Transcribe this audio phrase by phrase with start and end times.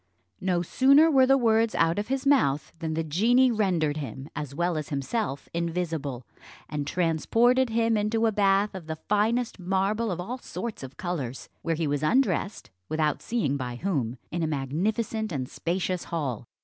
[0.39, 4.55] No sooner were the words out of his mouth than the genie rendered him, as
[4.55, 6.25] well as himself, invisible,
[6.67, 11.49] and transported him into a bath of the finest marble of all sorts of colours;
[11.61, 16.47] where he was undressed, without seeing by whom, in a magnificent and spacious hall.